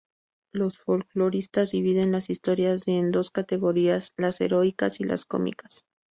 Los 0.51 0.79
folcloristas 0.79 1.69
dividen 1.69 2.11
las 2.11 2.31
historias 2.31 2.85
de 2.85 2.97
en 2.97 3.11
dos 3.11 3.29
categorías: 3.29 4.13
las 4.17 4.41
Heroicas 4.41 4.99
y 4.99 5.03
las 5.03 5.25
Cómicas. 5.25 5.85